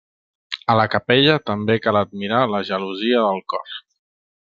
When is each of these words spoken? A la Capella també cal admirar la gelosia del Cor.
A 0.73 0.77
la 0.77 0.85
Capella 0.93 1.35
també 1.49 1.75
cal 1.83 1.99
admirar 2.01 2.39
la 2.53 2.63
gelosia 2.71 3.21
del 3.27 3.43
Cor. 3.55 3.77